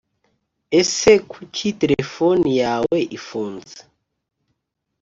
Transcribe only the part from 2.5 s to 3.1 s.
yawe